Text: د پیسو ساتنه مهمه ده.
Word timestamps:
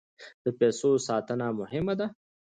د 0.43 0.45
پیسو 0.59 0.89
ساتنه 1.07 1.47
مهمه 1.59 1.93
ده. 1.99 2.07